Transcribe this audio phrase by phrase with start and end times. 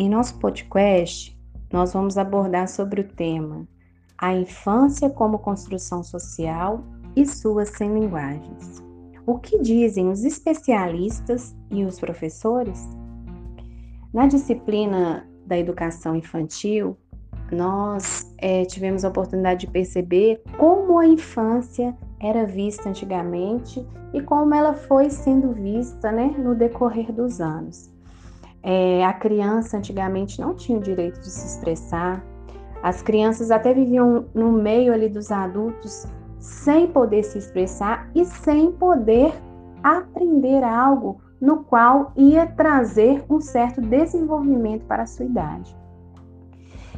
[0.00, 1.36] Em nosso podcast,
[1.72, 3.66] nós vamos abordar sobre o tema
[4.16, 6.84] A infância como construção social
[7.16, 8.80] e suas 100 linguagens.
[9.26, 12.88] O que dizem os especialistas e os professores?
[14.14, 16.96] Na disciplina da educação infantil,
[17.50, 23.84] nós é, tivemos a oportunidade de perceber como a infância era vista antigamente
[24.14, 27.97] e como ela foi sendo vista né, no decorrer dos anos.
[28.70, 32.22] É, a criança antigamente não tinha o direito de se expressar,
[32.82, 36.06] as crianças até viviam no meio ali dos adultos
[36.38, 39.32] sem poder se expressar e sem poder
[39.82, 45.74] aprender algo no qual ia trazer um certo desenvolvimento para a sua idade.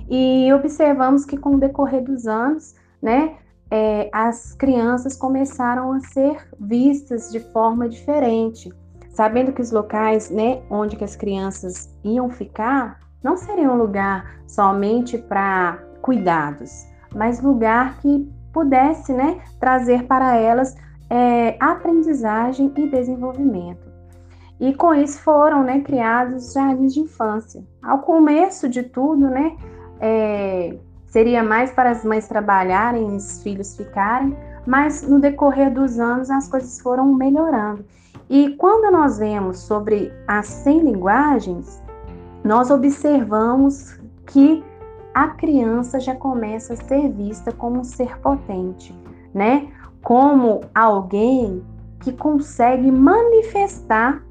[0.08, 3.36] E observamos que com o decorrer dos anos, né,
[3.70, 8.72] é, as crianças começaram a ser vistas de forma diferente,
[9.10, 14.40] sabendo que os locais, né, onde que as crianças iam ficar, não seria um lugar
[14.46, 20.74] somente para cuidados, mas lugar que pudesse, né, trazer para elas
[21.08, 23.90] é, aprendizagem e desenvolvimento.
[24.58, 27.62] E com isso foram, né, criados jardins de infância.
[27.82, 29.56] Ao começo de tudo, né,
[30.00, 35.98] é, seria mais para as mães trabalharem e os filhos ficarem, mas no decorrer dos
[35.98, 37.84] anos as coisas foram melhorando.
[38.30, 41.82] E quando nós vemos sobre as 100 linguagens,
[42.44, 44.62] nós observamos que
[45.12, 48.96] a criança já começa a ser vista como um ser potente,
[49.34, 49.68] né?
[50.00, 51.60] Como alguém
[51.98, 54.24] que consegue manifestar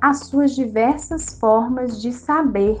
[0.00, 2.80] as suas diversas formas de saber,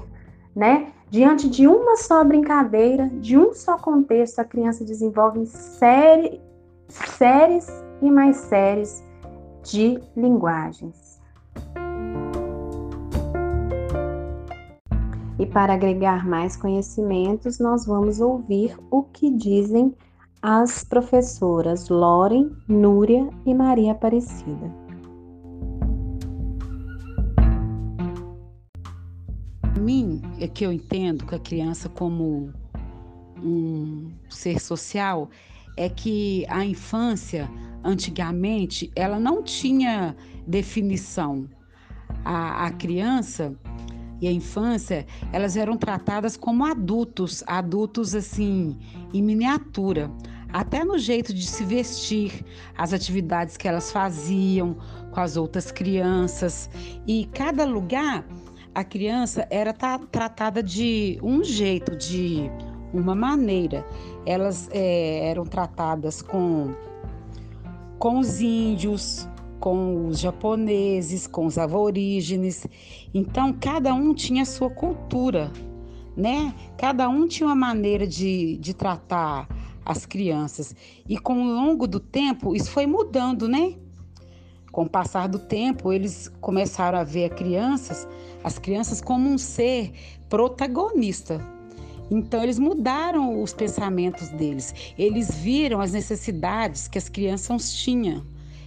[0.54, 0.92] né?
[1.10, 6.40] Diante de uma só brincadeira, de um só contexto, a criança desenvolve série,
[6.88, 7.66] séries
[8.00, 9.02] e mais séries
[9.64, 11.20] de linguagens.
[15.38, 19.94] E para agregar mais conhecimentos, nós vamos ouvir o que dizem
[20.40, 24.84] as professoras Loren, Núria e Maria Aparecida.
[29.84, 32.50] mim, é que eu entendo que a criança como
[33.42, 35.28] um ser social
[35.76, 37.50] é que a infância,
[37.84, 41.48] antigamente, ela não tinha definição.
[42.24, 43.54] A, a criança
[44.20, 48.78] e a infância, elas eram tratadas como adultos, adultos assim,
[49.12, 50.10] em miniatura
[50.54, 52.44] até no jeito de se vestir,
[52.78, 54.76] as atividades que elas faziam
[55.10, 56.70] com as outras crianças.
[57.08, 58.24] E cada lugar
[58.72, 62.48] a criança era tratada de um jeito, de
[62.92, 63.84] uma maneira.
[64.24, 66.72] Elas é, eram tratadas com,
[67.98, 69.28] com os índios,
[69.60, 72.66] com os japoneses, com os aborígenes.
[73.12, 75.50] Então, cada um tinha a sua cultura,
[76.16, 76.54] né?
[76.76, 79.48] Cada um tinha uma maneira de, de tratar
[79.84, 80.74] as crianças.
[81.08, 83.74] E com o longo do tempo, isso foi mudando, né?
[84.70, 88.08] Com o passar do tempo, eles começaram a ver crianças,
[88.42, 89.92] as crianças como um ser
[90.28, 91.53] protagonista.
[92.10, 94.74] Então eles mudaram os pensamentos deles.
[94.98, 98.24] Eles viram as necessidades que as crianças tinham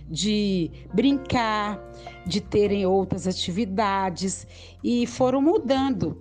[0.09, 1.79] de brincar,
[2.25, 4.47] de terem outras atividades
[4.83, 6.17] e foram mudando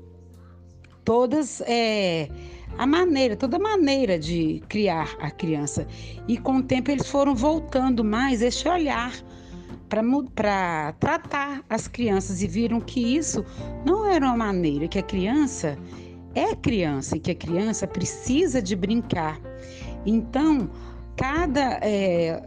[1.04, 2.28] todas é,
[2.76, 5.86] a maneira, toda maneira de criar a criança.
[6.26, 9.12] E com o tempo eles foram voltando mais esse olhar
[9.88, 13.44] para tratar as crianças e viram que isso
[13.84, 15.78] não era uma maneira que a criança
[16.36, 19.40] é criança e que a criança precisa de brincar.
[20.04, 20.70] Então,
[21.16, 22.42] cada é,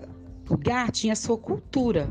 [0.47, 2.07] lugar tinha sua cultura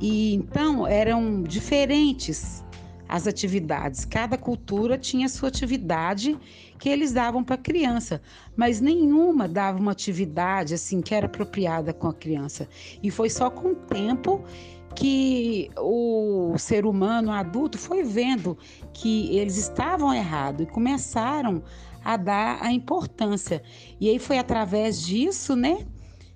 [0.00, 2.64] e então eram diferentes
[3.08, 4.04] as atividades.
[4.04, 6.38] Cada cultura tinha sua atividade
[6.78, 8.22] que eles davam para a criança,
[8.54, 12.68] mas nenhuma dava uma atividade assim que era apropriada com a criança.
[13.02, 14.44] E foi só com o tempo
[14.94, 18.56] que o ser humano adulto foi vendo
[18.92, 21.62] que eles estavam errados e começaram
[22.04, 23.62] a dar a importância.
[24.00, 25.86] E aí foi através disso, né,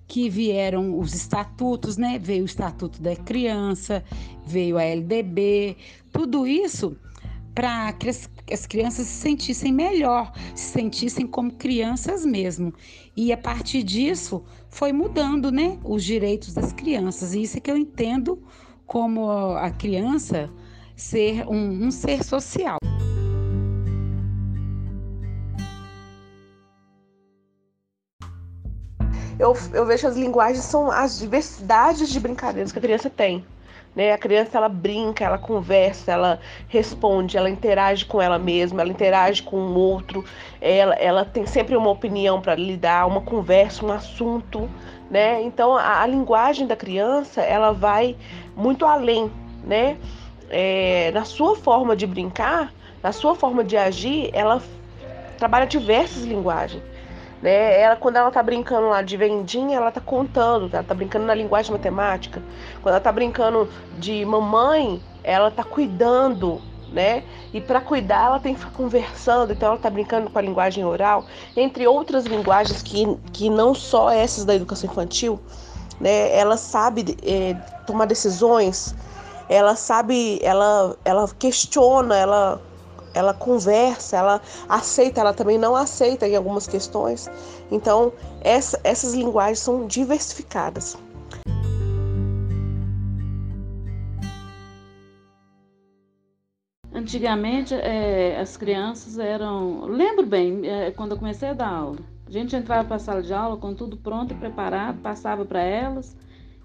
[0.07, 2.19] que vieram os estatutos, né?
[2.19, 4.05] Veio o Estatuto da Criança,
[4.45, 5.77] veio a LDB,
[6.13, 6.95] tudo isso
[7.55, 7.93] para
[8.47, 12.73] que as crianças se sentissem melhor, se sentissem como crianças mesmo.
[13.17, 17.35] E a partir disso foi mudando, né, os direitos das crianças.
[17.35, 18.43] E isso é que eu entendo
[18.87, 20.51] como a criança
[20.97, 22.79] ser um, um ser social.
[29.43, 33.45] eu, eu vejo as linguagens são as diversidades de brincadeiras que a criança tem.
[33.95, 34.13] Né?
[34.13, 39.43] A criança ela brinca, ela conversa, ela responde, ela interage com ela mesma, ela interage
[39.43, 40.25] com o outro,
[40.61, 44.69] ela, ela tem sempre uma opinião para lidar, uma conversa, um assunto,
[45.11, 45.43] né?
[45.43, 48.17] Então a, a, linguagem da criança ela vai
[48.57, 49.31] muito além,
[49.63, 49.99] né?
[50.49, 52.73] É, na sua forma de brincar,
[53.03, 54.63] na sua forma de agir, ela
[55.37, 56.83] trabalha diversas linguagens.
[57.43, 57.81] Né?
[57.81, 61.35] Ela, quando ela tá brincando lá de vendinha, ela tá contando, ela tá brincando na
[61.35, 62.41] linguagem matemática.
[62.81, 63.69] Quando ela tá brincando
[63.99, 66.63] de mamãe, ela tá cuidando,
[66.93, 67.25] né?
[67.53, 70.85] E para cuidar, ela tem que ficar conversando, então ela tá brincando com a linguagem
[70.85, 71.25] oral,
[71.57, 75.41] entre outras linguagens que, que não só essas da educação infantil,
[76.01, 76.37] né?
[76.37, 77.55] Ela sabe é,
[77.87, 78.95] tomar decisões,
[79.49, 82.61] ela sabe, ela, ela questiona, ela
[83.15, 87.31] ela conversa, ela aceita, ela também não aceita em algumas questões.
[87.71, 90.97] Então, essa, essas linguagens são diversificadas.
[96.95, 99.87] Antigamente, é, as crianças eram.
[99.87, 101.99] Lembro bem, é, quando eu comecei a dar aula.
[102.27, 105.61] A gente entrava para a sala de aula com tudo pronto e preparado, passava para
[105.61, 106.17] elas,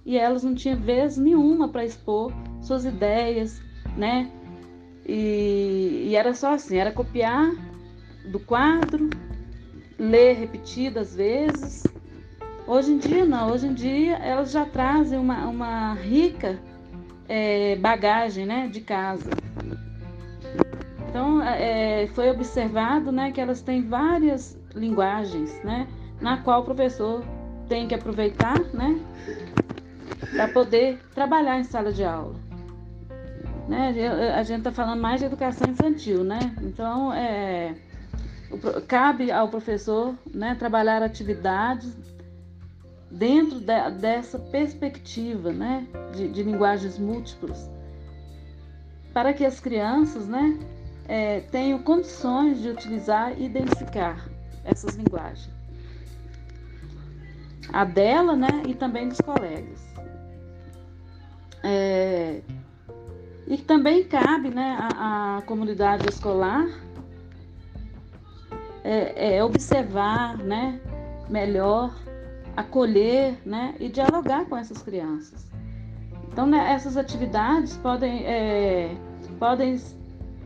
[0.05, 3.61] e elas não tinham vez nenhuma para expor suas ideias,
[3.97, 4.31] né?
[5.07, 7.51] E, e era só assim, era copiar
[8.25, 9.09] do quadro,
[9.97, 11.93] ler repetidas vezes.
[12.67, 16.59] Hoje em dia não, hoje em dia elas já trazem uma, uma rica
[17.29, 19.33] é, bagagem né, de casa.
[21.09, 25.87] Então é, foi observado né, que elas têm várias linguagens, né,
[26.19, 27.23] na qual o professor
[27.69, 28.99] tem que aproveitar né,
[30.31, 32.46] para poder trabalhar em sala de aula.
[33.67, 33.93] Né?
[34.35, 36.39] A gente está falando mais de educação infantil, né?
[36.61, 37.75] Então, é,
[38.87, 41.95] cabe ao professor né, trabalhar atividades
[43.11, 47.69] dentro de, dessa perspectiva né, de, de, linguagens múltiplas,
[49.13, 50.57] para que as crianças né,
[51.07, 54.29] é, tenham condições de utilizar e identificar
[54.63, 55.49] essas linguagens.
[57.71, 59.85] A dela né, e também dos colegas.
[61.63, 62.41] É,
[63.47, 66.67] e também cabe né, à, comunidade escolar
[68.83, 70.79] é, é observar né,
[71.29, 71.95] melhor,
[72.55, 75.47] acolher né, e dialogar com essas crianças.
[76.27, 78.95] Então, né, essas atividades podem, é,
[79.39, 79.79] podem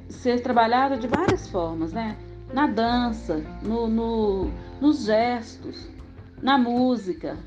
[0.08, 2.18] ser trabalhadas de várias formas, né?
[2.54, 5.90] Na dança, no, no nos gestos,
[6.42, 7.38] na música,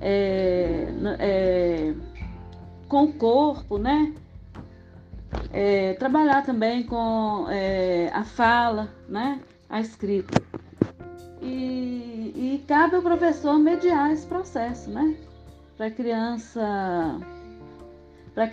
[0.00, 0.86] é,
[1.18, 1.94] é,
[2.88, 4.12] com o corpo, né?
[5.58, 9.40] É, trabalhar também com é, a fala, né?
[9.70, 10.42] a escrita.
[11.40, 15.16] E, e cabe ao professor mediar esse processo, né?
[15.78, 17.20] Para a criança,
[18.34, 18.52] para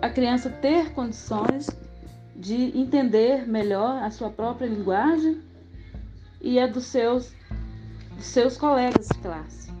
[0.00, 1.68] a criança ter condições
[2.34, 5.42] de entender melhor a sua própria linguagem
[6.40, 7.34] e a dos seus,
[8.16, 9.71] dos seus colegas de classe.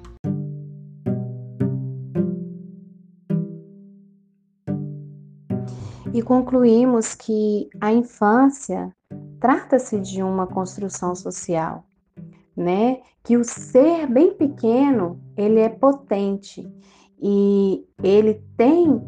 [6.12, 8.94] E concluímos que a infância
[9.40, 11.84] trata-se de uma construção social,
[12.56, 13.00] né?
[13.24, 16.68] Que o ser bem pequeno ele é potente
[17.20, 19.00] e ele tem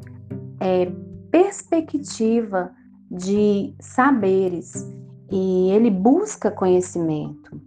[0.61, 0.91] é,
[1.31, 2.73] perspectiva
[3.11, 4.89] de saberes
[5.31, 7.61] e ele busca conhecimento.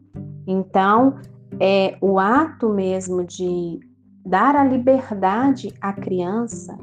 [0.47, 1.19] Então,
[1.59, 3.79] é o ato mesmo de
[4.25, 6.77] dar a liberdade à criança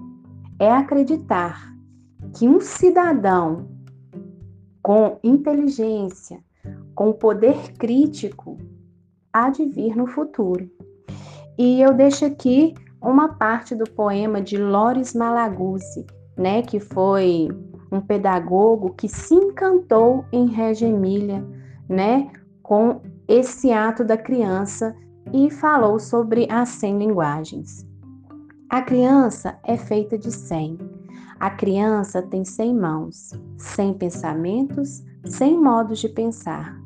[0.59, 1.74] é acreditar
[2.35, 3.69] que um cidadão
[4.83, 6.41] com inteligência,
[6.95, 8.59] com poder crítico,
[9.33, 10.69] há de vir no futuro.
[11.57, 16.05] E eu deixo aqui uma parte do poema de Loris Malaguzzi,
[16.37, 17.49] né, que foi
[17.91, 21.47] um pedagogo que se encantou em Regia Emília,
[21.89, 22.31] né,
[22.63, 24.95] com esse ato da criança
[25.33, 27.87] e falou sobre as 100 linguagens.
[28.69, 30.79] A criança é feita de 100
[31.39, 36.79] a criança tem cem mãos, cem pensamentos, cem modos de pensar,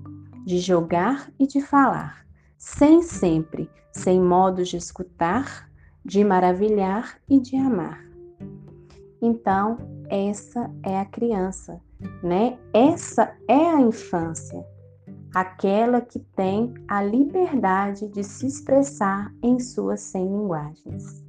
[0.45, 2.27] de jogar e de falar,
[2.57, 5.69] sem sempre, sem modos de escutar,
[6.05, 8.03] de maravilhar e de amar.
[9.21, 9.77] Então,
[10.09, 11.81] essa é a criança,
[12.23, 12.59] né?
[12.73, 14.65] Essa é a infância,
[15.35, 21.28] aquela que tem a liberdade de se expressar em suas cem linguagens.